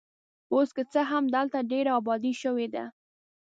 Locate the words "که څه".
0.75-1.01